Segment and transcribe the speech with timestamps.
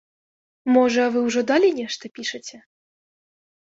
[0.77, 2.57] Можа, вы ўжо далей нешта пішаце?